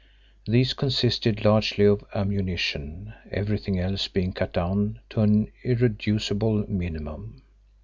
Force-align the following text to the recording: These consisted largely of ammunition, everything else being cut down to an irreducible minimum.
These 0.47 0.73
consisted 0.73 1.45
largely 1.45 1.85
of 1.85 2.03
ammunition, 2.15 3.13
everything 3.29 3.77
else 3.77 4.07
being 4.07 4.33
cut 4.33 4.51
down 4.51 4.97
to 5.11 5.21
an 5.21 5.51
irreducible 5.63 6.65
minimum. 6.67 7.43